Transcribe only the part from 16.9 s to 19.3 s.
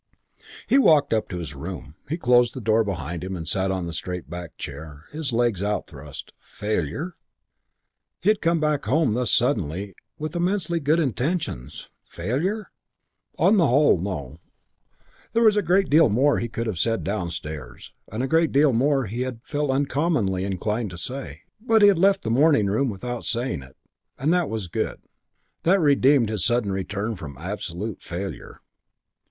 downstairs, and a great deal more he